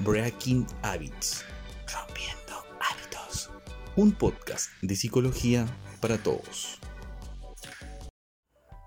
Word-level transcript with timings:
Breaking 0.00 0.66
Habits. 0.82 1.42
Rompiendo 1.90 2.52
hábitos. 2.80 3.50
Un 3.96 4.12
podcast 4.12 4.70
de 4.82 4.94
psicología 4.94 5.64
para 6.02 6.18
todos. 6.18 6.78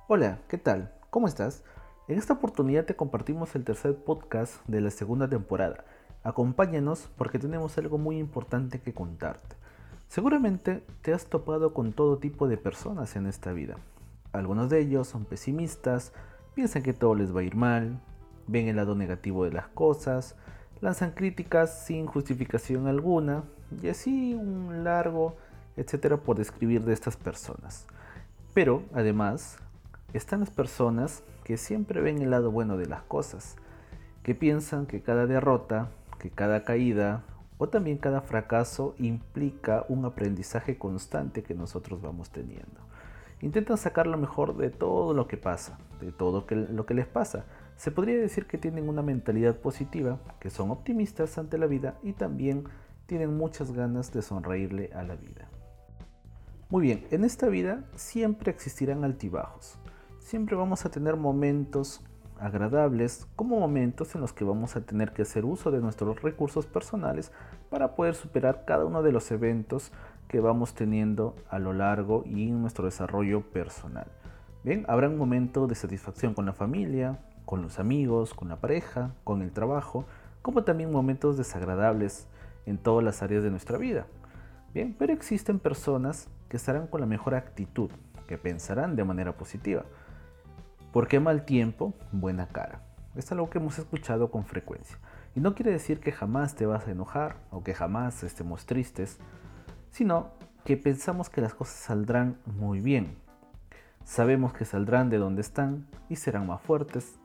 Hola, 0.08 0.38
¿qué 0.48 0.60
tal? 0.60 0.94
¿Cómo 1.10 1.28
estás? 1.28 1.64
En 2.08 2.20
esta 2.20 2.34
oportunidad 2.34 2.86
te 2.86 2.96
compartimos 2.96 3.56
el 3.56 3.64
tercer 3.64 3.96
podcast 3.96 4.64
de 4.68 4.82
la 4.82 4.92
segunda 4.92 5.28
temporada. 5.28 5.84
Acompáñanos 6.24 7.10
porque 7.18 7.40
tenemos 7.40 7.76
algo 7.80 7.98
muy 7.98 8.20
importante 8.20 8.80
que 8.80 8.94
contarte. 8.94 9.56
Seguramente 10.10 10.84
te 11.02 11.12
has 11.12 11.26
topado 11.26 11.74
con 11.74 11.92
todo 11.92 12.20
tipo 12.20 12.48
de 12.48 12.58
personas 12.58 13.16
en 13.16 13.26
esta 13.26 13.52
vida. 13.52 13.78
Algunos 14.32 14.70
de 14.70 14.80
ellos 14.80 15.08
son 15.08 15.26
pesimistas, 15.26 16.14
piensan 16.54 16.84
que 16.84 16.94
todo 16.94 17.16
les 17.16 17.36
va 17.36 17.40
a 17.40 17.44
ir 17.44 17.56
mal, 17.56 18.00
ven 18.46 18.68
el 18.68 18.76
lado 18.76 18.94
negativo 18.94 19.44
de 19.44 19.54
las 19.54 19.70
cosas, 19.70 20.36
lanzan 20.82 21.12
críticas 21.12 21.86
sin 21.86 22.06
justificación 22.06 22.88
alguna 22.88 23.44
y 23.82 23.90
así 23.90 24.34
un 24.34 24.84
largo 24.84 25.36
etcétera 25.80 26.18
por 26.18 26.38
describir 26.38 26.84
de 26.84 26.94
estas 26.94 27.16
personas. 27.16 27.86
Pero 28.54 28.84
además 28.94 29.58
están 30.14 30.42
las 30.42 30.50
personas 30.50 31.24
que 31.44 31.58
siempre 31.58 32.02
ven 32.02 32.22
el 32.22 32.32
lado 32.32 32.52
bueno 32.52 32.78
de 32.78 32.86
las 32.86 33.02
cosas, 33.04 33.56
que 34.24 34.36
piensan 34.36 34.86
que 34.86 35.02
cada 35.02 35.26
derrota, 35.26 35.90
que 36.20 36.30
cada 36.30 36.64
caída 36.64 37.24
o 37.58 37.70
también 37.70 37.98
cada 37.98 38.22
fracaso 38.22 38.94
implica 39.00 39.86
un 39.88 40.06
aprendizaje 40.06 40.78
constante 40.78 41.44
que 41.44 41.54
nosotros 41.54 42.02
vamos 42.02 42.30
teniendo. 42.30 42.82
Intentan 43.42 43.78
sacar 43.78 44.06
lo 44.06 44.18
mejor 44.18 44.58
de 44.58 44.70
todo 44.70 45.14
lo 45.14 45.28
que 45.28 45.38
pasa, 45.38 45.78
de 46.02 46.12
todo 46.12 46.46
lo 46.50 46.86
que 46.86 46.94
les 46.94 47.08
pasa, 47.08 47.46
se 47.80 47.92
podría 47.92 48.18
decir 48.18 48.46
que 48.46 48.58
tienen 48.58 48.90
una 48.90 49.02
mentalidad 49.02 49.56
positiva, 49.56 50.20
que 50.42 50.50
son 50.50 50.70
optimistas 50.70 51.38
ante 51.38 51.58
la 51.58 51.66
vida 51.66 51.98
y 52.04 52.12
también 52.12 52.66
tienen 53.06 53.38
muchas 53.38 53.72
ganas 53.72 54.12
de 54.12 54.22
sonreírle 54.22 54.90
a 54.94 55.02
la 55.04 55.16
vida. 55.16 55.48
Muy 56.70 56.82
bien, 56.82 57.08
en 57.10 57.24
esta 57.24 57.48
vida 57.48 57.86
siempre 57.96 58.52
existirán 58.52 59.06
altibajos. 59.06 59.80
Siempre 60.20 60.58
vamos 60.58 60.86
a 60.86 60.92
tener 60.92 61.16
momentos 61.16 62.02
agradables 62.38 63.30
como 63.38 63.62
momentos 63.62 64.14
en 64.14 64.20
los 64.20 64.34
que 64.34 64.44
vamos 64.44 64.76
a 64.76 64.82
tener 64.82 65.14
que 65.14 65.22
hacer 65.22 65.46
uso 65.46 65.72
de 65.72 65.80
nuestros 65.80 66.22
recursos 66.22 66.66
personales 66.66 67.32
para 67.70 67.96
poder 67.96 68.16
superar 68.16 68.66
cada 68.66 68.84
uno 68.84 69.04
de 69.04 69.14
los 69.14 69.32
eventos 69.32 69.94
que 70.28 70.42
vamos 70.42 70.74
teniendo 70.74 71.34
a 71.50 71.60
lo 71.60 71.72
largo 71.72 72.24
y 72.26 72.50
en 72.50 72.62
nuestro 72.62 72.84
desarrollo 72.84 73.40
personal. 73.40 74.08
Bien, 74.66 74.84
habrá 74.90 75.08
un 75.08 75.18
momento 75.18 75.68
de 75.68 75.76
satisfacción 75.76 76.34
con 76.34 76.46
la 76.46 76.52
familia, 76.52 77.18
con 77.50 77.64
los 77.64 77.80
amigos, 77.80 78.36
con 78.36 78.48
la 78.48 78.58
pareja, 78.58 79.16
con 79.24 79.42
el 79.42 79.52
trabajo, 79.52 80.06
como 80.44 80.64
también 80.66 80.92
momentos 80.92 81.36
desagradables 81.36 82.28
en 82.68 82.78
todas 82.78 83.04
las 83.04 83.24
áreas 83.24 83.42
de 83.42 83.50
nuestra 83.50 83.80
vida. 83.80 84.06
Bien, 84.72 84.96
pero 85.00 85.14
existen 85.14 85.58
personas 85.58 86.30
que 86.48 86.58
estarán 86.58 86.86
con 86.86 87.02
la 87.02 87.08
mejor 87.08 87.34
actitud, 87.34 87.90
que 88.28 88.38
pensarán 88.38 88.96
de 88.96 89.04
manera 89.04 89.36
positiva. 89.36 89.84
Porque 90.94 91.20
mal 91.20 91.44
tiempo, 91.44 91.96
buena 92.12 92.50
cara. 92.50 92.84
Es 93.16 93.32
algo 93.32 93.50
que 93.50 93.58
hemos 93.58 93.80
escuchado 93.80 94.30
con 94.30 94.46
frecuencia. 94.46 95.00
Y 95.36 95.40
no 95.40 95.56
quiere 95.56 95.72
decir 95.72 96.02
que 96.02 96.12
jamás 96.12 96.54
te 96.54 96.68
vas 96.68 96.88
a 96.88 96.92
enojar 96.92 97.38
o 97.50 97.64
que 97.64 97.74
jamás 97.74 98.22
estemos 98.22 98.68
tristes, 98.68 99.18
sino 99.90 100.30
que 100.66 100.78
pensamos 100.78 101.32
que 101.32 101.42
las 101.42 101.56
cosas 101.56 101.78
saldrán 101.78 102.38
muy 102.46 102.80
bien. 102.80 103.18
Sabemos 104.04 104.54
que 104.54 104.66
saldrán 104.66 105.10
de 105.10 105.18
donde 105.18 105.42
están 105.42 105.88
y 106.10 106.18
serán 106.18 106.46
más 106.46 106.62
fuertes, 106.62 107.19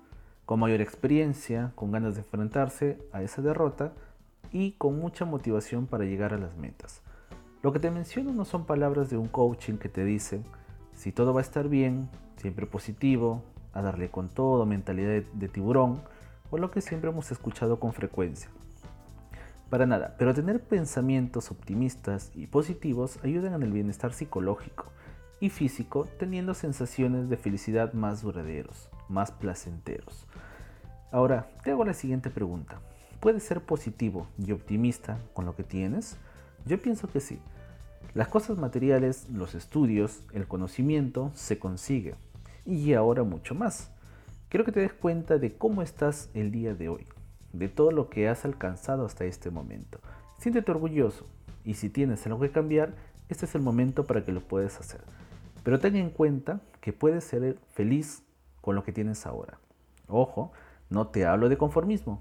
con 0.47 0.61
mayor 0.61 0.81
experiencia, 0.81 1.73
con 1.75 1.91
ganas 1.91 2.15
de 2.15 2.21
enfrentarse 2.21 2.99
a 3.13 3.23
esa 3.23 3.43
derrota 3.43 3.93
y 4.53 4.73
con 4.73 4.99
mucha 4.99 5.25
motivación 5.25 5.87
para 5.87 6.05
llegar 6.05 6.35
a 6.35 6.39
las 6.39 6.57
metas. 6.57 7.03
Lo 7.63 7.73
que 7.73 7.81
te 7.81 7.91
menciono 7.91 8.33
no 8.33 8.45
son 8.45 8.67
palabras 8.67 9.09
de 9.09 9.17
un 9.17 9.29
coaching 9.29 9.79
que 9.79 9.89
te 9.89 10.05
dicen, 10.05 10.45
si 10.93 11.13
todo 11.13 11.33
va 11.33 11.41
a 11.41 11.43
estar 11.43 11.69
bien, 11.69 12.11
siempre 12.37 12.67
positivo, 12.67 13.43
a 13.73 13.83
darle 13.83 14.11
con 14.11 14.29
todo, 14.29 14.67
mentalidad 14.67 15.09
de, 15.09 15.27
de 15.33 15.49
tiburón, 15.49 16.03
o 16.51 16.59
lo 16.59 16.71
que 16.71 16.83
siempre 16.83 17.11
hemos 17.11 17.33
escuchado 17.33 17.81
con 17.81 17.93
frecuencia. 17.93 18.51
Para 19.71 19.87
nada, 19.87 20.15
pero 20.19 20.35
tener 20.35 20.61
pensamientos 20.63 21.51
optimistas 21.51 22.31
y 22.35 22.47
positivos 22.47 23.19
ayudan 23.25 23.55
en 23.55 23.63
el 23.63 23.73
bienestar 23.73 24.13
psicológico 24.13 24.85
y 25.41 25.51
físico 25.51 26.07
teniendo 26.19 26.55
sensaciones 26.55 27.29
de 27.29 27.37
felicidad 27.37 27.93
más 27.93 28.23
duraderos, 28.23 28.89
más 29.09 29.33
placenteros. 29.33 30.27
Ahora, 31.15 31.47
te 31.63 31.71
hago 31.71 31.85
la 31.85 31.95
siguiente 31.95 32.29
pregunta. 32.29 32.81
¿Puedes 33.21 33.45
ser 33.45 33.61
positivo 33.61 34.27
y 34.37 34.51
optimista 34.51 35.21
con 35.33 35.45
lo 35.45 35.55
que 35.55 35.63
tienes? 35.63 36.17
Yo 36.67 36.83
pienso 36.83 37.07
que 37.07 37.21
sí. 37.21 37.39
Las 38.15 38.27
cosas 38.27 38.59
materiales, 38.59 39.29
los 39.31 39.55
estudios, 39.55 40.25
el 40.33 40.49
conocimiento 40.49 41.31
se 41.37 41.61
consigue. 41.61 42.17
Y 42.67 42.95
ahora 42.95 43.23
mucho 43.23 43.55
más. 43.55 43.93
Quiero 44.49 44.65
que 44.65 44.73
te 44.73 44.81
des 44.81 44.93
cuenta 44.93 45.39
de 45.39 45.57
cómo 45.57 45.83
estás 45.83 46.31
el 46.35 46.51
día 46.51 46.75
de 46.75 46.89
hoy, 46.89 47.07
de 47.53 47.69
todo 47.69 47.93
lo 47.93 48.11
que 48.11 48.29
has 48.29 48.45
alcanzado 48.45 49.07
hasta 49.07 49.25
este 49.25 49.53
momento. 49.53 50.01
Siéntete 50.41 50.73
orgulloso 50.73 51.29
y 51.65 51.75
si 51.75 51.91
tienes 51.91 52.27
algo 52.27 52.41
que 52.41 52.51
cambiar, 52.51 52.93
este 53.29 53.47
es 53.47 53.55
el 53.55 53.63
momento 53.63 54.03
para 54.05 54.25
que 54.25 54.33
lo 54.33 54.41
puedas 54.41 54.81
hacer. 54.81 55.01
Pero 55.63 55.79
ten 55.79 55.95
en 55.95 56.11
cuenta 56.11 56.61
que 56.81 56.93
puedes 56.93 57.23
ser 57.23 57.57
feliz 57.73 58.25
con 58.61 58.75
lo 58.75 58.83
que 58.83 58.91
tienes 58.91 59.27
ahora. 59.27 59.61
Ojo, 60.09 60.53
no 60.91 61.09
te 61.09 61.27
hablo 61.27 61.49
de 61.49 61.59
conformismo. 61.59 62.21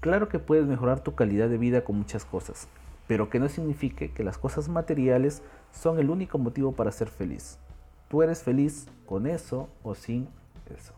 Claro 0.00 0.28
que 0.28 0.38
puedes 0.38 0.66
mejorar 0.66 1.00
tu 1.00 1.14
calidad 1.14 1.48
de 1.48 1.58
vida 1.58 1.84
con 1.84 1.96
muchas 1.96 2.24
cosas, 2.24 2.68
pero 3.06 3.28
que 3.28 3.38
no 3.38 3.48
signifique 3.48 4.12
que 4.12 4.24
las 4.24 4.38
cosas 4.38 4.68
materiales 4.68 5.42
son 5.72 5.98
el 5.98 6.10
único 6.10 6.38
motivo 6.38 6.72
para 6.72 6.92
ser 6.92 7.08
feliz. 7.08 7.58
Tú 8.08 8.22
eres 8.22 8.42
feliz 8.42 8.86
con 9.06 9.26
eso 9.26 9.68
o 9.82 9.94
sin 9.94 10.28
eso. 10.74 10.94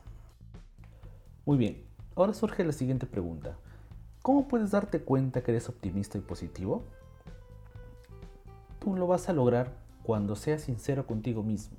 Muy 1.44 1.58
bien, 1.58 1.82
ahora 2.14 2.32
surge 2.32 2.64
la 2.64 2.72
siguiente 2.72 3.06
pregunta. 3.06 3.56
¿Cómo 4.22 4.46
puedes 4.46 4.70
darte 4.70 5.00
cuenta 5.00 5.42
que 5.42 5.50
eres 5.50 5.68
optimista 5.68 6.16
y 6.16 6.20
positivo? 6.20 6.84
Tú 8.78 8.94
lo 8.96 9.08
vas 9.08 9.28
a 9.28 9.32
lograr 9.32 9.72
cuando 10.04 10.36
seas 10.36 10.62
sincero 10.62 11.06
contigo 11.06 11.42
mismo, 11.42 11.76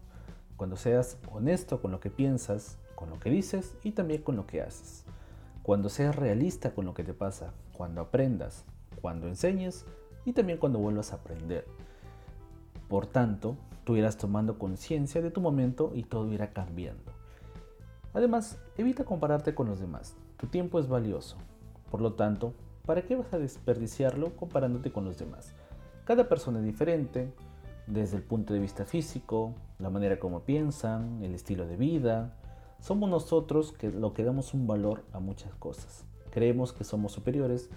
cuando 0.58 0.76
seas 0.76 1.18
honesto 1.32 1.82
con 1.82 1.92
lo 1.92 2.00
que 2.02 2.10
piensas, 2.10 2.78
con 2.96 3.10
lo 3.10 3.20
que 3.20 3.30
dices 3.30 3.76
y 3.84 3.92
también 3.92 4.22
con 4.22 4.36
lo 4.36 4.46
que 4.48 4.62
haces. 4.62 5.06
Cuando 5.64 5.90
seas 5.90 6.16
realista 6.16 6.74
con 6.74 6.86
lo 6.86 6.94
que 6.94 7.04
te 7.04 7.14
pasa, 7.14 7.54
cuando 7.72 8.02
aprendas, 8.02 8.66
cuando 9.02 9.28
enseñes 9.28 9.86
y 10.26 10.34
también 10.34 10.58
cuando 10.58 10.80
vuelvas 10.80 11.12
a 11.12 11.18
aprender. 11.18 11.66
Por 12.88 13.08
tanto, 13.08 13.56
tú 13.84 13.96
irás 13.96 14.18
tomando 14.18 14.60
conciencia 14.60 15.22
de 15.22 15.32
tu 15.32 15.42
momento 15.42 15.92
y 15.94 16.04
todo 16.04 16.32
irá 16.32 16.52
cambiando. 16.52 17.12
Además, 18.14 18.60
evita 18.78 19.04
compararte 19.06 19.56
con 19.56 19.68
los 19.68 19.80
demás. 19.80 20.16
Tu 20.38 20.48
tiempo 20.48 20.80
es 20.80 20.88
valioso. 20.88 21.38
Por 21.90 22.02
lo 22.02 22.14
tanto, 22.14 22.54
¿para 22.86 23.04
qué 23.04 23.16
vas 23.16 23.34
a 23.34 23.40
desperdiciarlo 23.40 24.36
comparándote 24.36 24.92
con 24.92 25.06
los 25.06 25.18
demás? 25.18 25.54
Cada 26.06 26.28
persona 26.28 26.60
es 26.60 26.66
diferente, 26.66 27.34
desde 27.88 28.18
el 28.18 28.24
punto 28.24 28.54
de 28.54 28.60
vista 28.60 28.86
físico, 28.86 29.54
la 29.80 29.90
manera 29.90 30.20
como 30.20 30.42
piensan, 30.42 31.24
el 31.24 31.34
estilo 31.34 31.66
de 31.66 31.76
vida, 31.76 32.34
somos 32.84 33.10
nosotros 33.10 33.72
que 33.72 33.90
lo 33.90 34.14
que 34.14 34.26
damos 34.26 34.54
un 34.54 34.68
valor 34.68 35.06
a 35.14 35.22
muchas 35.22 35.56
cosas. 35.56 36.04
Creemos 36.32 36.74
que 36.74 36.84
somos 36.84 37.14
superiores 37.14 37.70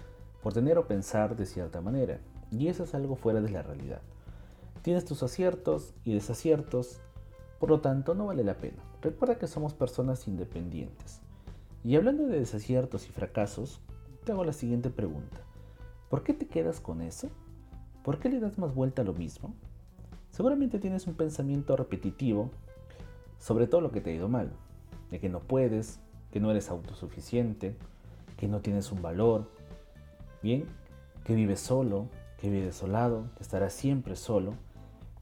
por 0.43 0.51
tener 0.51 0.77
o 0.77 0.85
pensar 0.85 1.37
de 1.37 1.45
cierta 1.45 1.79
manera, 1.79 2.19
y 2.51 2.67
eso 2.67 2.83
es 2.83 2.93
algo 2.93 3.15
fuera 3.15 3.39
de 3.39 3.49
la 3.49 3.61
realidad. 3.61 4.01
Tienes 4.81 5.05
tus 5.05 5.23
aciertos 5.23 5.93
y 6.03 6.13
desaciertos, 6.13 6.99
por 7.57 7.69
lo 7.69 7.79
tanto 7.79 8.15
no 8.15 8.25
vale 8.25 8.43
la 8.43 8.57
pena. 8.57 8.83
Recuerda 9.01 9.37
que 9.37 9.47
somos 9.47 9.73
personas 9.73 10.27
independientes. 10.27 11.21
Y 11.85 11.95
hablando 11.95 12.27
de 12.27 12.39
desaciertos 12.39 13.07
y 13.07 13.11
fracasos, 13.11 13.79
te 14.25 14.33
hago 14.33 14.43
la 14.43 14.51
siguiente 14.51 14.89
pregunta. 14.89 15.37
¿Por 16.09 16.21
qué 16.21 16.33
te 16.33 16.47
quedas 16.47 16.81
con 16.81 17.01
eso? 17.01 17.29
¿Por 18.03 18.19
qué 18.19 18.27
le 18.27 18.41
das 18.41 18.57
más 18.57 18.75
vuelta 18.75 19.03
a 19.03 19.05
lo 19.05 19.13
mismo? 19.13 19.55
Seguramente 20.31 20.79
tienes 20.79 21.07
un 21.07 21.15
pensamiento 21.15 21.77
repetitivo 21.77 22.51
sobre 23.39 23.67
todo 23.67 23.79
lo 23.79 23.91
que 23.91 24.01
te 24.01 24.09
ha 24.09 24.13
ido 24.13 24.27
mal, 24.27 24.51
de 25.11 25.19
que 25.19 25.29
no 25.29 25.39
puedes, 25.39 25.99
que 26.31 26.39
no 26.39 26.51
eres 26.51 26.69
autosuficiente, 26.69 27.75
que 28.37 28.47
no 28.47 28.61
tienes 28.61 28.91
un 28.91 29.01
valor, 29.01 29.49
bien, 30.41 30.65
que 31.23 31.35
vives 31.35 31.59
solo, 31.59 32.07
que 32.37 32.49
vives 32.49 32.67
desolado, 32.67 33.29
que 33.35 33.43
estarás 33.43 33.73
siempre 33.73 34.15
solo, 34.15 34.53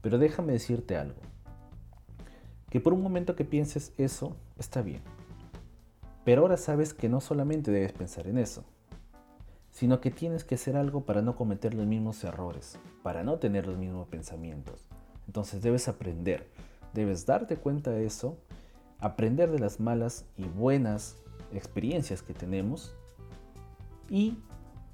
pero 0.02 0.18
déjame 0.18 0.52
decirte 0.52 0.96
algo, 0.96 1.20
que 2.70 2.80
por 2.80 2.92
un 2.92 3.02
momento 3.02 3.34
que 3.34 3.44
pienses 3.44 3.92
eso 3.96 4.36
está 4.58 4.82
bien, 4.82 5.02
pero 6.24 6.42
ahora 6.42 6.56
sabes 6.56 6.92
que 6.92 7.08
no 7.08 7.20
solamente 7.20 7.70
debes 7.70 7.92
pensar 7.92 8.26
en 8.26 8.38
eso, 8.38 8.64
sino 9.70 10.00
que 10.00 10.10
tienes 10.10 10.42
que 10.44 10.54
hacer 10.54 10.76
algo 10.76 11.04
para 11.04 11.22
no 11.22 11.36
cometer 11.36 11.74
los 11.74 11.86
mismos 11.86 12.24
errores, 12.24 12.78
para 13.02 13.22
no 13.22 13.38
tener 13.38 13.66
los 13.66 13.76
mismos 13.76 14.08
pensamientos. 14.08 14.88
Entonces 15.26 15.60
debes 15.60 15.86
aprender, 15.86 16.48
debes 16.94 17.26
darte 17.26 17.56
cuenta 17.56 17.90
de 17.90 18.06
eso 18.06 18.38
aprender 18.98 19.50
de 19.50 19.58
las 19.58 19.80
malas 19.80 20.24
y 20.36 20.44
buenas 20.44 21.16
experiencias 21.52 22.22
que 22.22 22.34
tenemos 22.34 22.94
y 24.10 24.38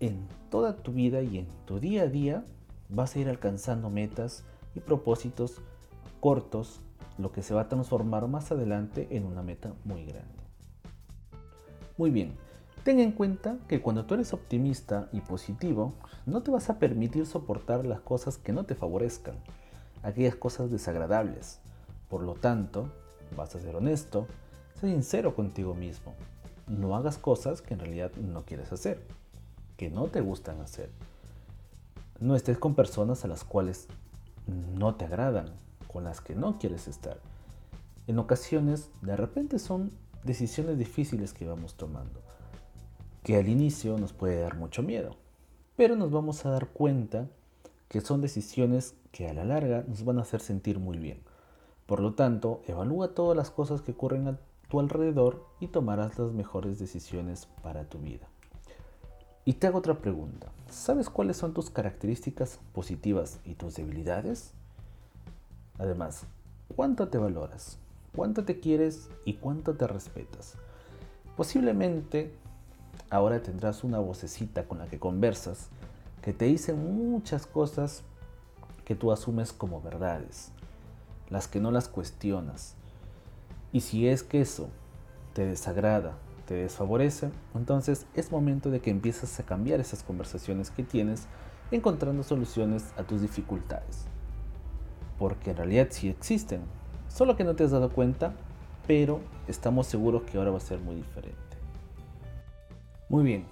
en 0.00 0.26
toda 0.50 0.76
tu 0.76 0.92
vida 0.92 1.22
y 1.22 1.38
en 1.38 1.46
tu 1.64 1.78
día 1.78 2.02
a 2.02 2.08
día 2.08 2.44
vas 2.88 3.14
a 3.14 3.20
ir 3.20 3.28
alcanzando 3.28 3.90
metas 3.90 4.44
y 4.74 4.80
propósitos 4.80 5.60
cortos, 6.20 6.80
lo 7.18 7.32
que 7.32 7.42
se 7.42 7.54
va 7.54 7.62
a 7.62 7.68
transformar 7.68 8.26
más 8.28 8.52
adelante 8.52 9.08
en 9.10 9.24
una 9.24 9.42
meta 9.42 9.72
muy 9.84 10.04
grande. 10.04 10.42
Muy 11.96 12.10
bien, 12.10 12.32
ten 12.84 13.00
en 13.00 13.12
cuenta 13.12 13.58
que 13.68 13.80
cuando 13.80 14.06
tú 14.06 14.14
eres 14.14 14.32
optimista 14.32 15.08
y 15.12 15.20
positivo, 15.20 15.94
no 16.26 16.42
te 16.42 16.50
vas 16.50 16.70
a 16.70 16.78
permitir 16.78 17.26
soportar 17.26 17.84
las 17.84 18.00
cosas 18.00 18.38
que 18.38 18.52
no 18.52 18.64
te 18.64 18.74
favorezcan, 18.74 19.36
aquellas 20.02 20.34
cosas 20.34 20.70
desagradables. 20.70 21.60
Por 22.08 22.22
lo 22.22 22.34
tanto, 22.34 22.88
vas 23.36 23.54
a 23.54 23.60
ser 23.60 23.76
honesto, 23.76 24.26
sé 24.80 24.88
sincero 24.88 25.34
contigo 25.34 25.74
mismo. 25.74 26.14
No 26.66 26.96
hagas 26.96 27.18
cosas 27.18 27.62
que 27.62 27.74
en 27.74 27.80
realidad 27.80 28.12
no 28.16 28.44
quieres 28.44 28.72
hacer, 28.72 29.02
que 29.76 29.90
no 29.90 30.08
te 30.08 30.20
gustan 30.20 30.60
hacer. 30.60 30.90
No 32.20 32.36
estés 32.36 32.58
con 32.58 32.74
personas 32.74 33.24
a 33.24 33.28
las 33.28 33.44
cuales 33.44 33.88
no 34.46 34.94
te 34.94 35.04
agradan, 35.04 35.46
con 35.92 36.04
las 36.04 36.20
que 36.20 36.34
no 36.34 36.58
quieres 36.58 36.88
estar. 36.88 37.18
En 38.06 38.18
ocasiones, 38.18 38.90
de 39.02 39.16
repente 39.16 39.58
son 39.58 39.90
decisiones 40.24 40.78
difíciles 40.78 41.32
que 41.32 41.46
vamos 41.46 41.74
tomando, 41.74 42.20
que 43.22 43.36
al 43.36 43.48
inicio 43.48 43.98
nos 43.98 44.12
puede 44.12 44.40
dar 44.40 44.56
mucho 44.56 44.82
miedo, 44.82 45.16
pero 45.76 45.96
nos 45.96 46.10
vamos 46.10 46.44
a 46.44 46.50
dar 46.50 46.68
cuenta 46.68 47.28
que 47.88 48.00
son 48.00 48.20
decisiones 48.20 48.94
que 49.10 49.28
a 49.28 49.34
la 49.34 49.44
larga 49.44 49.84
nos 49.86 50.04
van 50.04 50.18
a 50.18 50.22
hacer 50.22 50.40
sentir 50.40 50.78
muy 50.78 50.98
bien. 50.98 51.20
Por 51.92 52.00
lo 52.00 52.14
tanto, 52.14 52.62
evalúa 52.66 53.08
todas 53.08 53.36
las 53.36 53.50
cosas 53.50 53.82
que 53.82 53.92
ocurren 53.92 54.26
a 54.26 54.38
tu 54.70 54.80
alrededor 54.80 55.44
y 55.60 55.66
tomarás 55.66 56.18
las 56.18 56.32
mejores 56.32 56.78
decisiones 56.78 57.48
para 57.62 57.84
tu 57.84 57.98
vida. 57.98 58.26
Y 59.44 59.52
te 59.52 59.66
hago 59.66 59.80
otra 59.80 59.98
pregunta. 59.98 60.50
¿Sabes 60.70 61.10
cuáles 61.10 61.36
son 61.36 61.52
tus 61.52 61.68
características 61.68 62.60
positivas 62.72 63.40
y 63.44 63.56
tus 63.56 63.74
debilidades? 63.74 64.54
Además, 65.78 66.22
¿cuánto 66.74 67.08
te 67.08 67.18
valoras? 67.18 67.76
¿Cuánto 68.16 68.46
te 68.46 68.58
quieres 68.58 69.10
y 69.26 69.34
cuánto 69.34 69.74
te 69.74 69.86
respetas? 69.86 70.54
Posiblemente 71.36 72.32
ahora 73.10 73.42
tendrás 73.42 73.84
una 73.84 73.98
vocecita 73.98 74.64
con 74.64 74.78
la 74.78 74.86
que 74.86 74.98
conversas 74.98 75.68
que 76.22 76.32
te 76.32 76.46
dice 76.46 76.72
muchas 76.72 77.46
cosas 77.46 78.02
que 78.86 78.94
tú 78.94 79.12
asumes 79.12 79.52
como 79.52 79.82
verdades, 79.82 80.52
las 81.32 81.48
que 81.48 81.60
no 81.60 81.70
las 81.70 81.88
cuestionas. 81.88 82.74
Y 83.72 83.80
si 83.80 84.06
es 84.06 84.22
que 84.22 84.42
eso 84.42 84.68
te 85.32 85.46
desagrada, 85.46 86.18
te 86.46 86.54
desfavorece, 86.54 87.30
entonces 87.54 88.06
es 88.14 88.30
momento 88.30 88.70
de 88.70 88.80
que 88.80 88.90
empieces 88.90 89.40
a 89.40 89.44
cambiar 89.44 89.80
esas 89.80 90.02
conversaciones 90.02 90.70
que 90.70 90.82
tienes 90.82 91.26
encontrando 91.70 92.22
soluciones 92.22 92.92
a 92.98 93.04
tus 93.04 93.22
dificultades. 93.22 94.04
Porque 95.18 95.52
en 95.52 95.56
realidad 95.56 95.88
sí 95.90 96.10
existen, 96.10 96.60
solo 97.08 97.34
que 97.34 97.44
no 97.44 97.56
te 97.56 97.64
has 97.64 97.70
dado 97.70 97.90
cuenta, 97.90 98.34
pero 98.86 99.20
estamos 99.48 99.86
seguros 99.86 100.24
que 100.24 100.36
ahora 100.36 100.50
va 100.50 100.58
a 100.58 100.60
ser 100.60 100.80
muy 100.80 100.96
diferente. 100.96 101.38
Muy 103.08 103.24
bien, 103.24 103.46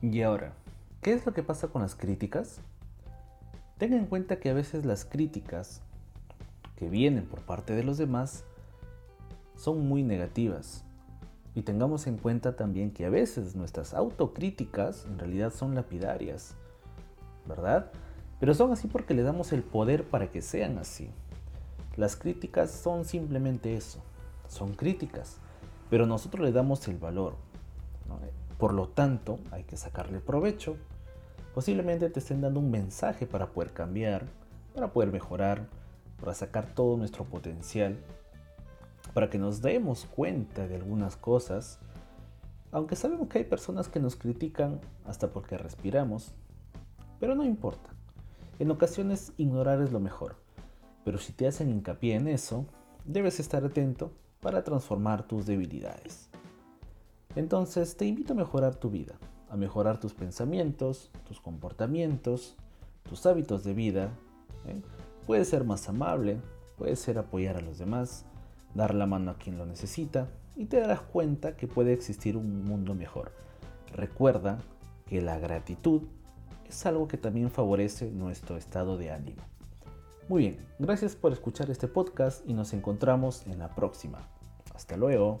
y 0.00 0.22
ahora, 0.22 0.54
¿qué 1.02 1.12
es 1.12 1.26
lo 1.26 1.34
que 1.34 1.42
pasa 1.42 1.68
con 1.68 1.82
las 1.82 1.94
críticas? 1.94 2.60
Tenga 3.76 3.96
en 3.96 4.06
cuenta 4.06 4.38
que 4.40 4.48
a 4.48 4.54
veces 4.54 4.86
las 4.86 5.04
críticas 5.04 5.82
que 6.76 6.88
vienen 6.88 7.26
por 7.26 7.40
parte 7.40 7.74
de 7.74 7.82
los 7.82 7.98
demás 7.98 8.44
son 9.56 9.88
muy 9.88 10.02
negativas 10.02 10.84
y 11.56 11.62
tengamos 11.62 12.06
en 12.06 12.18
cuenta 12.18 12.54
también 12.54 12.90
que 12.90 13.06
a 13.06 13.10
veces 13.10 13.56
nuestras 13.56 13.94
autocríticas 13.94 15.06
en 15.06 15.18
realidad 15.18 15.50
son 15.50 15.74
lapidarias, 15.74 16.54
¿verdad? 17.46 17.90
Pero 18.38 18.52
son 18.52 18.72
así 18.72 18.88
porque 18.88 19.14
le 19.14 19.22
damos 19.22 19.54
el 19.54 19.62
poder 19.62 20.04
para 20.04 20.30
que 20.30 20.42
sean 20.42 20.76
así. 20.76 21.08
Las 21.96 22.14
críticas 22.14 22.70
son 22.70 23.06
simplemente 23.06 23.74
eso, 23.74 24.00
son 24.48 24.74
críticas, 24.74 25.38
pero 25.88 26.04
nosotros 26.04 26.44
le 26.44 26.52
damos 26.52 26.86
el 26.88 26.98
valor. 26.98 27.36
Por 28.58 28.74
lo 28.74 28.88
tanto, 28.88 29.38
hay 29.50 29.64
que 29.64 29.78
sacarle 29.78 30.20
provecho. 30.20 30.76
Posiblemente 31.54 32.10
te 32.10 32.20
estén 32.20 32.42
dando 32.42 32.60
un 32.60 32.70
mensaje 32.70 33.26
para 33.26 33.46
poder 33.46 33.72
cambiar, 33.72 34.26
para 34.74 34.92
poder 34.92 35.10
mejorar, 35.10 35.66
para 36.20 36.34
sacar 36.34 36.74
todo 36.74 36.96
nuestro 36.96 37.24
potencial 37.24 37.96
para 39.16 39.30
que 39.30 39.38
nos 39.38 39.62
demos 39.62 40.04
cuenta 40.04 40.66
de 40.68 40.76
algunas 40.76 41.16
cosas, 41.16 41.78
aunque 42.70 42.96
sabemos 42.96 43.28
que 43.28 43.38
hay 43.38 43.44
personas 43.44 43.88
que 43.88 44.00
nos 44.00 44.16
critican 44.16 44.80
hasta 45.06 45.32
porque 45.32 45.56
respiramos, 45.56 46.32
pero 47.18 47.34
no 47.34 47.42
importa. 47.42 47.90
En 48.58 48.70
ocasiones 48.70 49.32
ignorar 49.38 49.80
es 49.80 49.92
lo 49.92 50.00
mejor, 50.00 50.36
pero 51.02 51.16
si 51.16 51.32
te 51.32 51.46
hacen 51.46 51.70
hincapié 51.70 52.16
en 52.16 52.28
eso, 52.28 52.66
debes 53.06 53.40
estar 53.40 53.64
atento 53.64 54.12
para 54.40 54.64
transformar 54.64 55.26
tus 55.26 55.46
debilidades. 55.46 56.28
Entonces 57.36 57.96
te 57.96 58.04
invito 58.06 58.32
a 58.32 58.36
mejorar 58.36 58.74
tu 58.74 58.90
vida, 58.90 59.14
a 59.48 59.56
mejorar 59.56 59.98
tus 59.98 60.14
pensamientos, 60.14 61.10
tus 61.26 61.40
comportamientos, 61.40 62.56
tus 63.08 63.24
hábitos 63.24 63.64
de 63.64 63.74
vida. 63.74 64.10
¿eh? 64.66 64.80
Puedes 65.26 65.48
ser 65.48 65.64
más 65.64 65.88
amable, 65.88 66.38
puedes 66.78 67.00
ser 67.00 67.18
apoyar 67.18 67.56
a 67.56 67.60
los 67.60 67.78
demás, 67.78 68.24
dar 68.74 68.94
la 68.94 69.06
mano 69.06 69.32
a 69.32 69.38
quien 69.38 69.58
lo 69.58 69.66
necesita 69.66 70.28
y 70.54 70.66
te 70.66 70.80
darás 70.80 71.00
cuenta 71.00 71.56
que 71.56 71.66
puede 71.66 71.92
existir 71.92 72.36
un 72.36 72.64
mundo 72.64 72.94
mejor. 72.94 73.32
Recuerda 73.92 74.58
que 75.06 75.20
la 75.20 75.38
gratitud 75.38 76.02
es 76.68 76.86
algo 76.86 77.08
que 77.08 77.16
también 77.16 77.50
favorece 77.50 78.10
nuestro 78.10 78.56
estado 78.56 78.96
de 78.96 79.10
ánimo. 79.10 79.42
Muy 80.28 80.42
bien, 80.42 80.56
gracias 80.78 81.16
por 81.16 81.32
escuchar 81.32 81.70
este 81.70 81.88
podcast 81.88 82.48
y 82.48 82.54
nos 82.54 82.72
encontramos 82.72 83.46
en 83.46 83.58
la 83.58 83.74
próxima. 83.74 84.18
Hasta 84.74 84.96
luego. 84.96 85.40